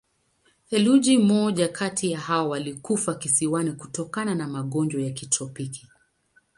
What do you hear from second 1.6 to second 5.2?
kati hao walikufa kisiwani kutokana na magonjwa ya